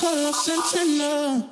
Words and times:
Color 0.00 1.48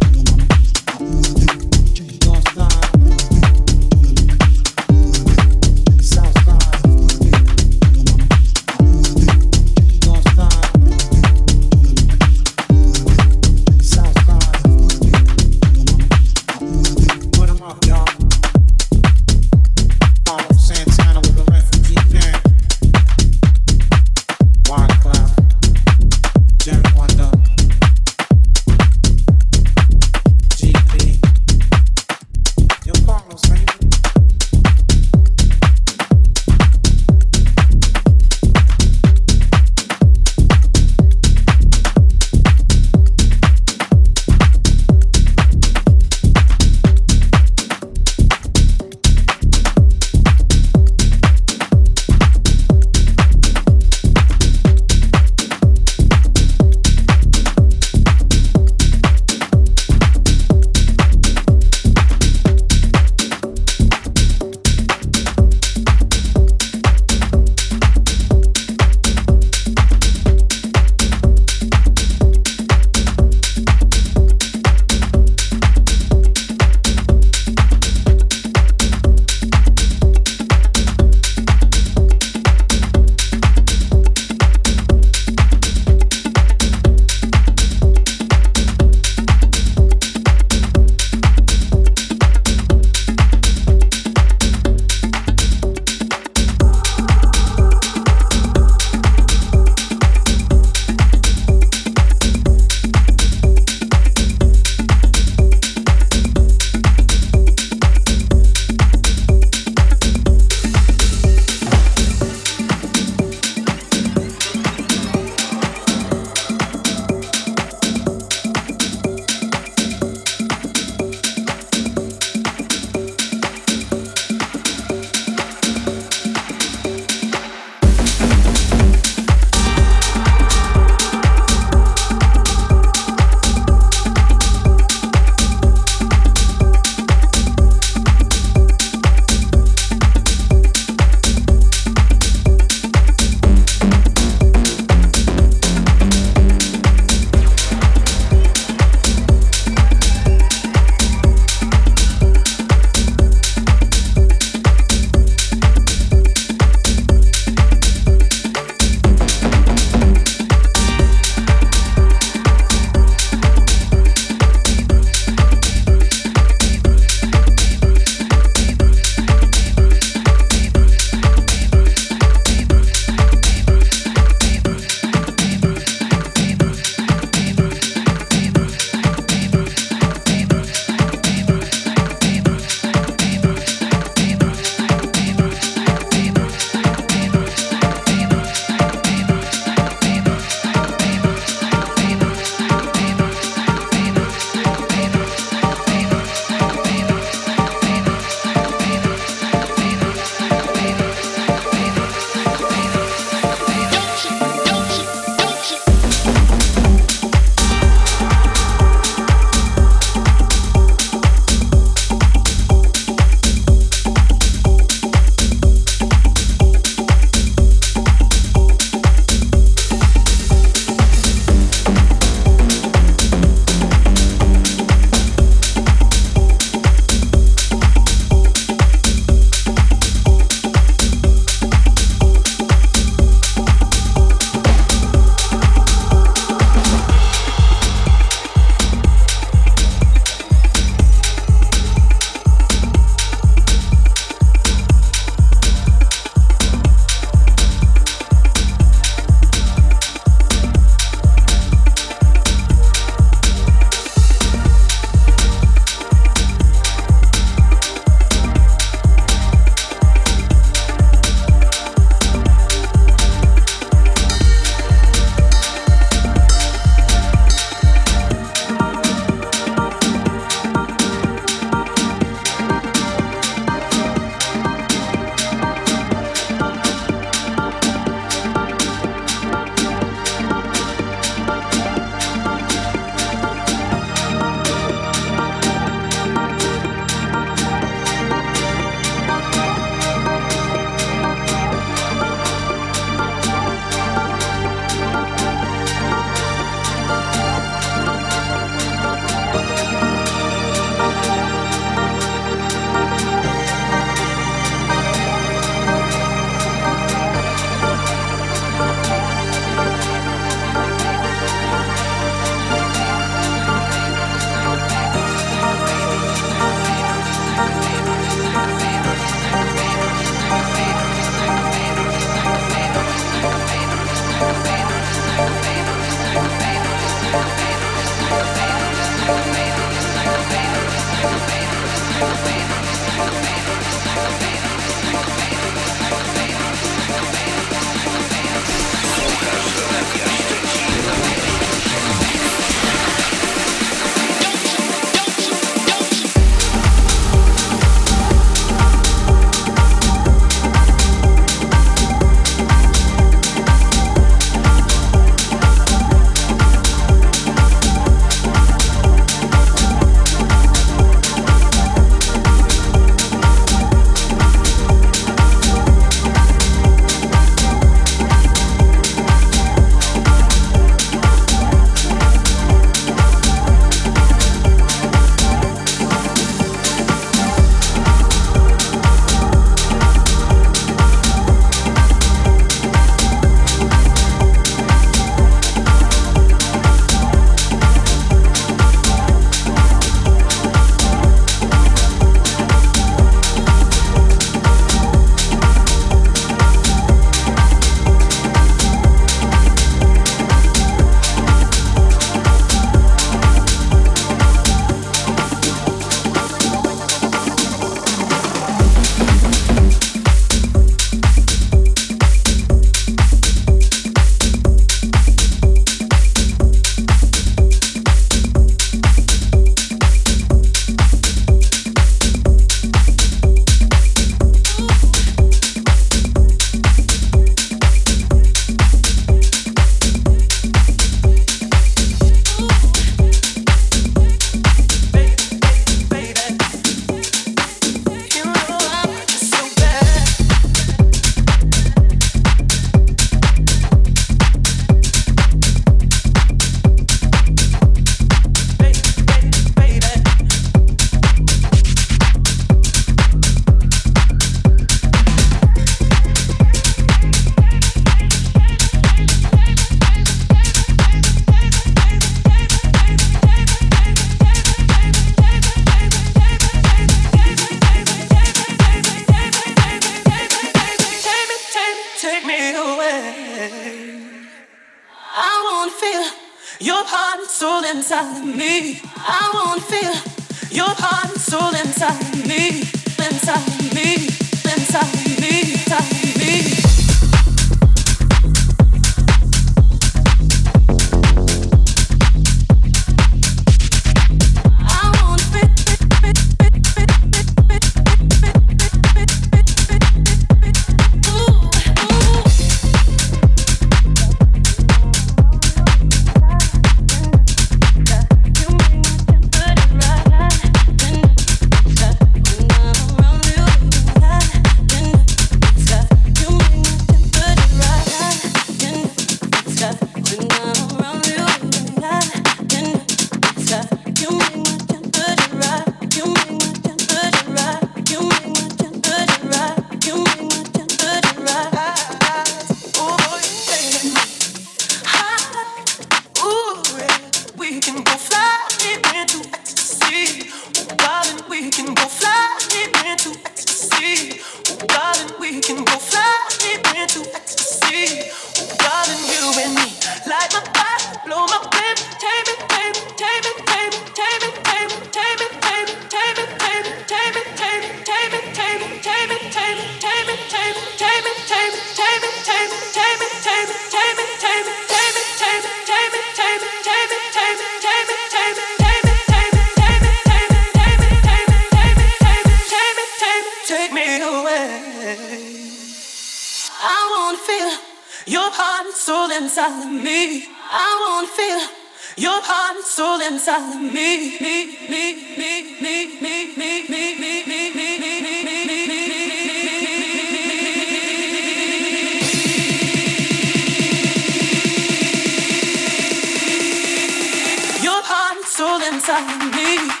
inside 599.01 599.41
of 599.41 599.55
me. 599.55 600.00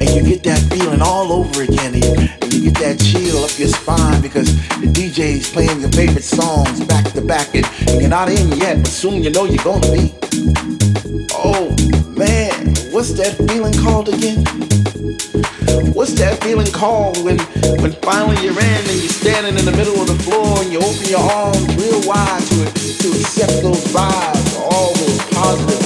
And 0.00 0.10
you 0.10 0.22
get 0.24 0.42
that 0.42 0.58
feeling 0.70 1.00
all 1.00 1.30
over 1.30 1.62
again. 1.62 1.94
And 1.94 2.04
you, 2.04 2.14
and 2.42 2.52
you 2.52 2.70
get 2.70 2.74
that 2.82 2.98
chill 2.98 3.44
up 3.44 3.56
your 3.58 3.68
spine 3.68 4.20
because 4.20 4.50
the 4.80 4.90
DJ's 4.90 5.50
playing 5.52 5.80
your 5.80 5.90
favorite 5.90 6.24
songs 6.24 6.84
back 6.84 7.12
to 7.12 7.20
back. 7.20 7.54
And, 7.54 7.66
and 7.86 8.00
you're 8.00 8.10
not 8.10 8.28
in 8.28 8.50
yet, 8.58 8.78
but 8.78 8.88
soon 8.88 9.22
you 9.22 9.30
know 9.30 9.44
you're 9.44 9.62
gonna 9.62 9.92
be. 9.92 10.12
Oh 11.34 11.70
man, 12.18 12.74
what's 12.90 13.12
that 13.14 13.36
feeling 13.48 13.74
called 13.74 14.08
again? 14.08 14.42
What's 15.94 16.14
that 16.14 16.42
feeling 16.42 16.70
called 16.72 17.22
when 17.22 17.38
when 17.78 17.92
finally 18.02 18.42
you're 18.42 18.58
in 18.58 18.82
and 18.82 18.98
you're 18.98 19.14
standing 19.14 19.56
in 19.56 19.64
the 19.64 19.76
middle 19.76 20.00
of 20.00 20.08
the 20.08 20.18
floor 20.24 20.58
and 20.62 20.72
you 20.72 20.80
open 20.80 21.06
your 21.06 21.20
arms 21.20 21.62
real 21.76 22.02
wide 22.08 22.42
to 22.42 22.66
to 22.66 23.08
accept 23.14 23.62
those 23.62 23.84
vibes, 23.94 24.58
all 24.58 24.92
those 24.94 25.20
positive 25.30 25.81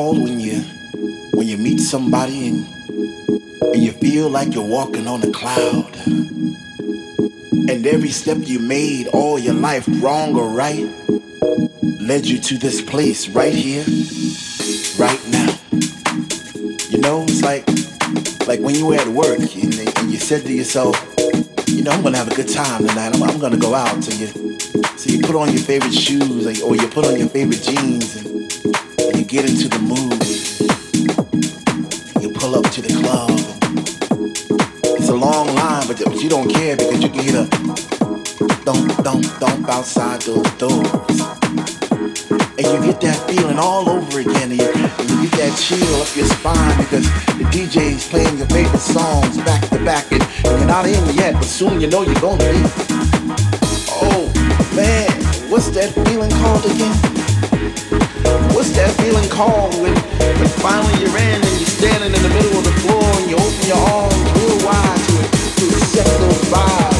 called 0.00 0.22
when 0.22 0.40
you 0.40 0.60
when 1.36 1.46
you 1.46 1.58
meet 1.58 1.78
somebody 1.78 2.48
and 2.48 2.66
and 3.72 3.82
you 3.84 3.92
feel 3.92 4.30
like 4.30 4.54
you're 4.54 4.72
walking 4.78 5.06
on 5.06 5.22
a 5.22 5.30
cloud? 5.30 5.94
And 7.70 7.86
every 7.86 8.08
step 8.08 8.38
you 8.40 8.60
made 8.60 9.08
all 9.08 9.38
your 9.38 9.52
life, 9.52 9.84
wrong 10.02 10.34
or 10.36 10.48
right, 10.48 10.88
led 12.00 12.24
you 12.24 12.38
to 12.48 12.56
this 12.56 12.80
place 12.80 13.28
right 13.28 13.52
here, 13.52 13.84
right 14.98 15.22
now. 15.28 15.52
You 16.92 16.98
know, 17.04 17.24
it's 17.28 17.42
like 17.42 17.64
like 18.48 18.60
when 18.60 18.74
you 18.76 18.86
were 18.86 18.96
at 19.04 19.08
work 19.08 19.38
and, 19.54 19.74
and 19.98 20.10
you 20.10 20.16
said 20.16 20.46
to 20.46 20.52
yourself, 20.52 20.96
you 21.66 21.82
know, 21.82 21.90
I'm 21.90 22.02
gonna 22.02 22.16
have 22.16 22.32
a 22.32 22.34
good 22.34 22.48
time 22.48 22.86
tonight. 22.86 23.14
I'm, 23.14 23.22
I'm 23.22 23.38
gonna 23.38 23.58
go 23.68 23.74
out. 23.74 24.02
So 24.02 24.12
you 24.16 24.28
so 24.96 25.10
you 25.12 25.20
put 25.20 25.36
on 25.36 25.52
your 25.52 25.62
favorite 25.62 25.92
shoes 25.92 26.46
or, 26.62 26.74
you 26.74 26.88
put 26.88 27.04
on 27.04 27.18
your 27.18 27.28
favorite 27.28 27.62
jeans 27.62 28.16
and 28.16 28.39
get 29.30 29.48
into 29.48 29.68
the 29.68 29.78
mood. 29.78 30.18
You 32.20 32.30
pull 32.34 32.56
up 32.56 32.68
to 32.72 32.82
the 32.82 32.90
club. 32.98 33.30
It's 34.98 35.08
a 35.08 35.14
long 35.14 35.54
line, 35.54 35.86
but, 35.86 36.02
but 36.04 36.20
you 36.20 36.28
don't 36.28 36.50
care 36.52 36.76
because 36.76 37.00
you 37.00 37.08
can 37.08 37.22
hear 37.22 37.32
the 37.34 37.46
thump, 38.66 38.90
thump, 39.06 39.24
thump 39.38 39.68
outside 39.68 40.22
those 40.22 40.50
doors. 40.58 40.90
And 42.58 42.66
you 42.74 42.90
get 42.90 43.00
that 43.02 43.22
feeling 43.30 43.56
all 43.56 43.88
over 43.88 44.18
again. 44.18 44.50
And 44.50 44.58
you, 44.58 44.66
and 44.66 45.10
you 45.22 45.30
get 45.30 45.38
that 45.38 45.54
chill 45.62 45.94
up 46.02 46.10
your 46.16 46.26
spine 46.26 46.76
because 46.78 47.06
the 47.38 47.46
DJ's 47.54 48.08
playing 48.08 48.36
your 48.36 48.48
favorite 48.48 48.80
songs 48.80 49.36
back 49.46 49.62
to 49.68 49.78
back. 49.84 50.10
And, 50.10 50.22
and 50.42 50.58
you're 50.58 50.66
not 50.66 50.86
in 50.86 51.14
yet, 51.14 51.34
but 51.34 51.44
soon 51.44 51.80
you 51.80 51.86
know 51.86 52.02
you're 52.02 52.18
gonna 52.18 52.42
be. 52.50 52.66
Oh 53.94 54.26
man, 54.74 55.06
what's 55.48 55.70
that 55.70 55.94
feeling 56.04 56.30
called 56.42 56.66
again? 56.66 57.19
What's 58.54 58.70
that 58.76 58.92
feeling 59.00 59.28
called 59.28 59.74
when, 59.80 59.94
when 59.94 60.50
finally 60.62 60.94
you're 61.00 61.18
in 61.18 61.40
and 61.42 61.54
you're 61.58 61.74
standing 61.80 62.12
in 62.14 62.22
the 62.22 62.28
middle 62.28 62.58
of 62.58 62.64
the 62.64 62.76
floor 62.84 63.02
and 63.18 63.30
you 63.30 63.36
open 63.36 63.64
your 63.66 63.82
arms 63.90 64.14
real 64.36 64.58
wide 64.66 65.00
to 65.08 65.40
to 65.60 65.64
accept 65.76 66.08
those 66.20 66.42
vibes, 66.48 66.99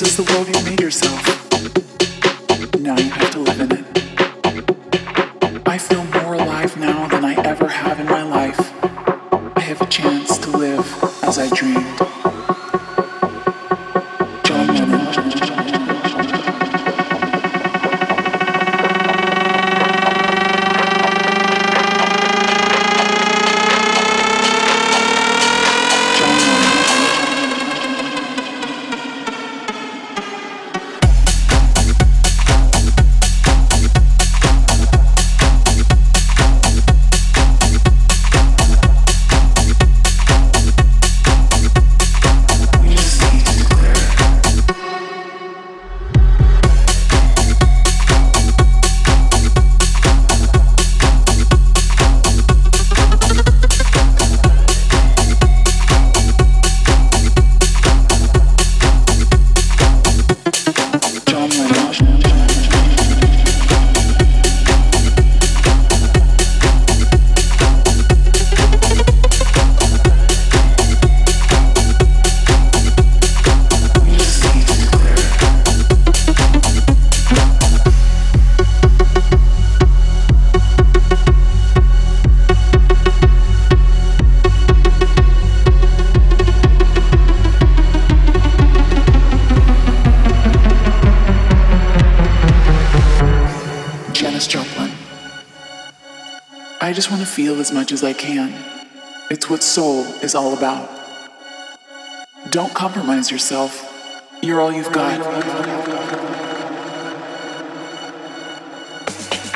this 0.00 0.16
is 0.16 0.24
the 0.24 0.32
world 0.32 0.46
you 0.46 0.64
made 0.64 0.80
yourself. 0.80 1.37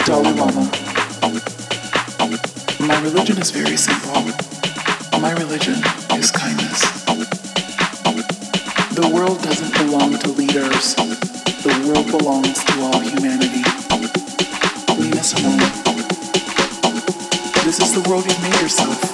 Dalai 0.04 0.32
Lama. 0.32 0.68
My 2.78 3.00
religion 3.00 3.38
is 3.38 3.50
very 3.50 3.78
simple. 3.78 4.20
My 5.18 5.32
religion 5.32 5.76
is 6.12 6.30
kindness. 6.30 6.82
The 8.92 9.10
world 9.14 9.40
doesn't 9.42 9.72
belong 9.78 10.18
to 10.18 10.28
leaders. 10.32 10.94
The 10.94 11.72
world 11.88 12.06
belongs 12.10 12.62
to 12.64 12.72
all 12.82 13.00
humanity. 13.00 13.64
We 15.00 15.08
must 15.08 15.38
alone. 15.40 15.56
This 17.64 17.80
is 17.80 17.94
the 17.94 18.06
world 18.10 18.30
you 18.30 18.38
made 18.42 18.60
yourself. 18.60 19.11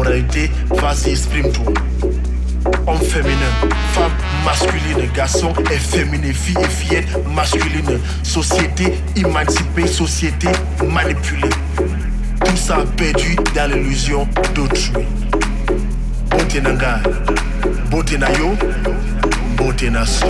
moralité, 0.00 0.50
vas-y, 0.70 1.10
exprime 1.10 1.52
tout. 1.52 1.74
Homme 2.86 3.00
féminin, 3.00 3.52
femme 3.92 4.12
masculine, 4.46 5.10
garçon 5.14 5.52
efféminé, 5.70 6.32
fille 6.32 6.56
et 6.58 6.68
fillette 6.68 7.08
masculine, 7.34 8.00
société 8.22 8.94
émancipée, 9.14 9.86
société 9.86 10.48
manipulée. 10.88 11.50
Tout 11.76 12.56
ça 12.56 12.78
perdu 12.96 13.36
dans 13.54 13.70
l'illusion 13.70 14.26
d'autrui. 14.54 15.04
Botenanga, 16.30 17.02
Botenayo, 17.90 18.56
Botenaso. 19.58 20.26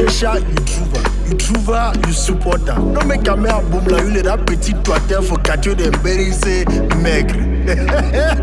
Checha, 0.00 0.38
you 0.38 0.54
Juva. 0.64 1.28
You 1.28 1.36
Juva, 1.36 2.06
you 2.06 2.12
supporter. 2.14 2.78
No 2.78 3.00
make 3.02 3.28
a 3.28 3.36
mère 3.36 3.60
boum 3.70 3.86
la 3.86 3.98
hule 3.98 4.22
that 4.22 4.38
petit 4.46 4.72
toiteur. 4.82 5.22
Faut 5.22 5.36
catcher 5.36 5.74
des 5.74 5.90
berries, 6.02 6.32
c'est 6.32 6.64
maigre. 6.96 7.34
Eh, 7.70 7.76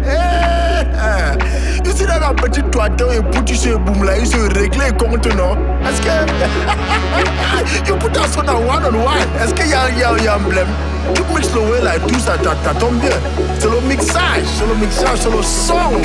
eh, 0.06 0.84
eh. 0.94 1.67
You 1.88 1.94
see 1.96 2.06
that 2.06 2.36
petit 2.36 2.62
toiteur, 2.64 3.14
et 3.14 3.22
pour 3.22 3.44
tu 3.46 3.56
sais, 3.56 3.76
boum, 3.78 4.04
là, 4.04 4.18
il 4.18 4.28
se 4.28 4.38
réglé 4.38 4.92
compte, 4.98 5.26
non? 5.36 5.56
Est-ce 5.88 6.02
que. 6.02 7.88
you 7.88 7.96
put 7.96 8.16
us 8.18 8.36
on 8.38 8.48
a 8.48 8.54
one 8.54 8.84
on 8.86 8.96
one. 9.06 9.28
Est-ce 9.42 9.54
qu'il 9.54 9.70
y 9.70 9.74
a, 9.74 9.90
y, 9.92 10.04
a, 10.04 10.18
y 10.24 10.28
a 10.28 10.36
un 10.36 10.40
blême? 10.40 10.68
Tu 11.14 11.22
mixes 11.34 11.54
le 11.54 11.62
way 11.62 11.82
là, 11.82 11.98
tout 12.06 12.20
ça, 12.20 12.36
ça 12.44 12.74
tombe 12.74 13.00
bien. 13.00 13.12
C'est 13.60 13.70
le 13.70 13.80
mixage, 13.88 14.44
c'est 14.58 14.68
le 14.68 14.76
mixage, 14.76 15.20
c'est 15.20 15.30
le 15.32 15.42
son. 15.42 15.74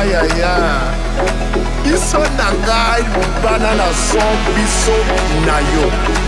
aïe, 0.00 0.14
aïe, 0.14 0.42
aïe. 0.42 1.92
Iso 1.92 2.18
nanga, 2.18 2.98
banana 3.42 3.84
son, 4.10 4.18
biso, 4.54 4.96
nayo. 5.46 6.27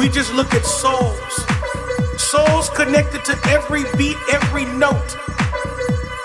we 0.00 0.08
just 0.08 0.32
look 0.32 0.54
at 0.54 0.64
souls. 0.64 1.34
Souls 2.16 2.70
connected 2.70 3.22
to 3.22 3.38
every 3.48 3.82
beat, 3.98 4.16
every 4.32 4.64
note. 4.64 5.12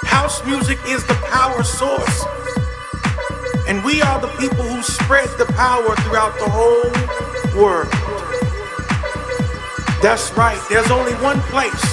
House 0.06 0.46
music 0.46 0.80
is 0.88 1.06
the 1.08 1.14
power 1.28 1.62
source. 1.62 2.24
And 3.68 3.84
we 3.84 4.02
are 4.02 4.22
the 4.22 4.32
people 4.40 4.64
who 4.64 4.82
spread 4.82 5.28
the 5.38 5.46
power 5.58 5.94
throughout 6.08 6.40
the 6.40 6.48
whole 6.48 6.90
world. 7.62 7.92
That's 10.02 10.32
right. 10.38 10.62
There's 10.70 10.90
only 10.90 11.14
one 11.16 11.42
place. 11.52 11.86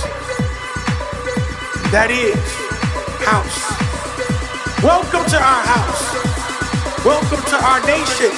That 1.91 2.15
is 2.15 2.39
house. 3.27 3.59
Welcome 4.85 5.29
to 5.31 5.37
our 5.37 5.65
house. 5.67 7.05
Welcome 7.05 7.43
to 7.51 7.57
our 7.59 7.81
nation. 7.91 8.31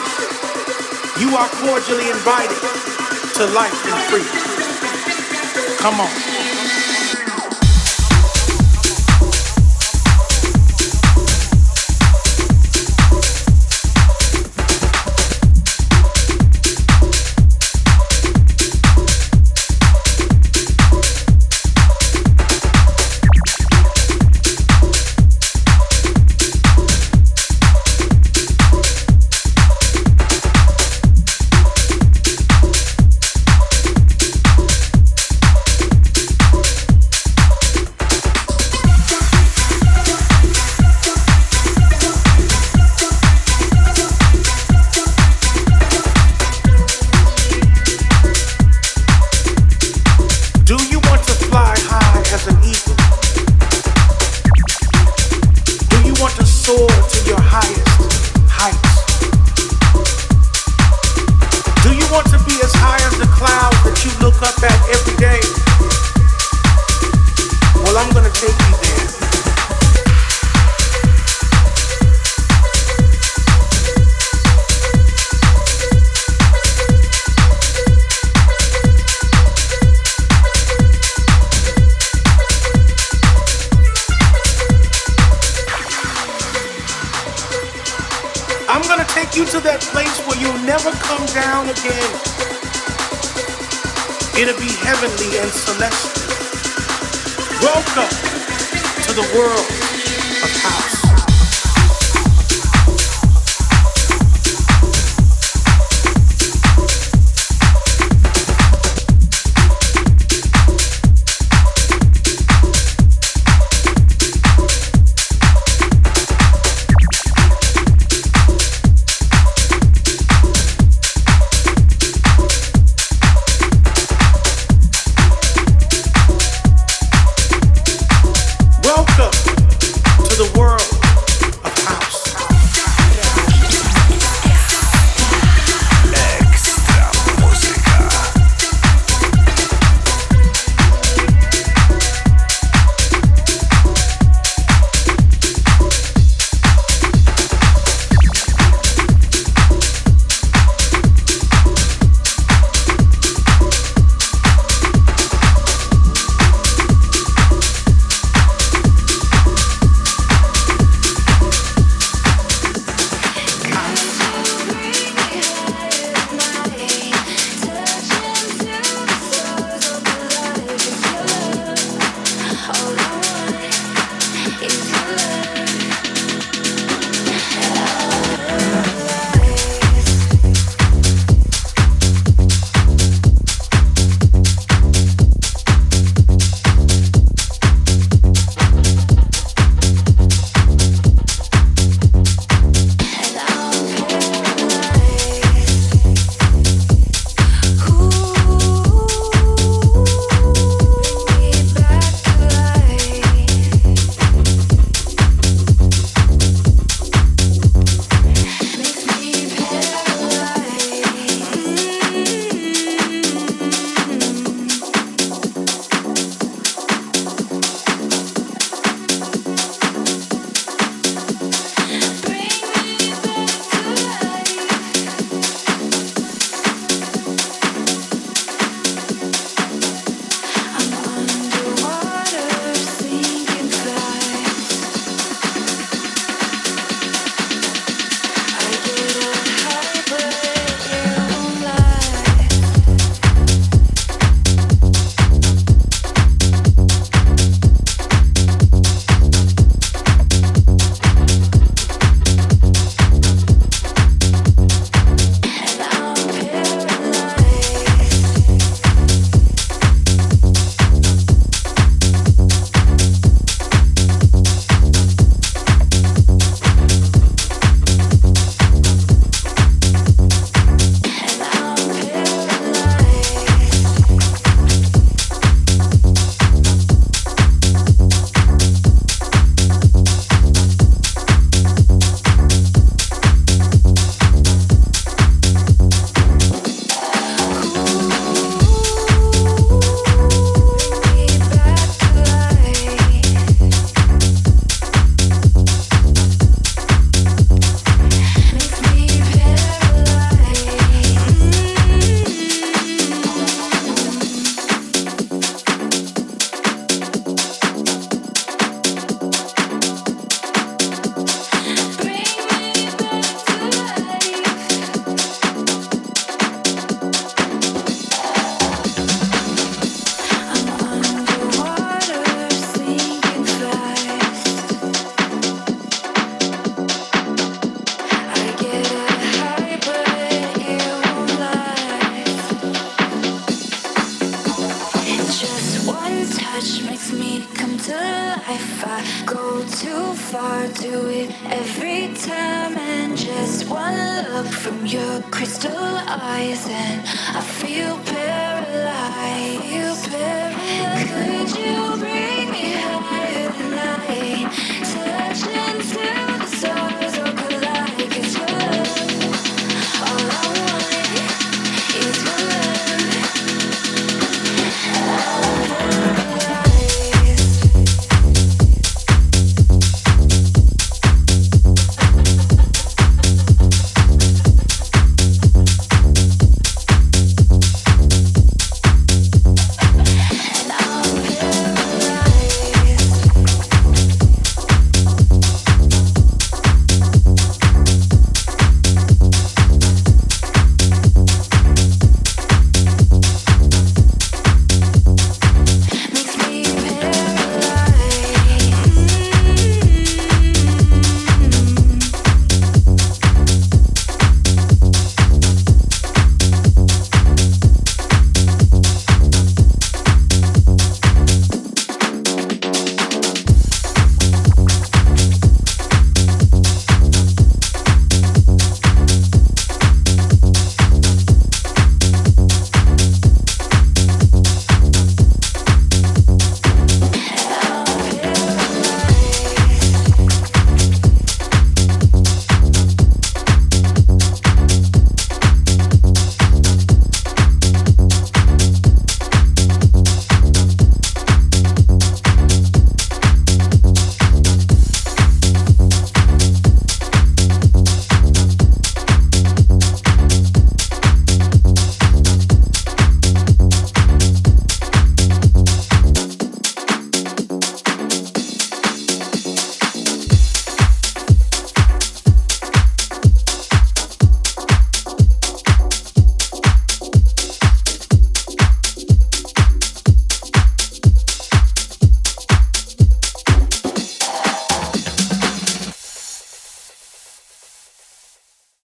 You 1.20 1.36
are 1.36 1.48
cordially 1.60 2.08
invited 2.08 2.93
to 3.34 3.46
life 3.46 3.84
and 3.86 4.00
free. 4.10 5.76
Come 5.78 6.00
on. 6.00 6.33